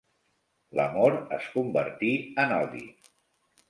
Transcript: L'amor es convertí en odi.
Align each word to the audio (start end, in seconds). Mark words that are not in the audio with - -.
L'amor 0.79 1.19
es 1.39 1.51
convertí 1.59 2.11
en 2.47 2.59
odi. 2.61 2.87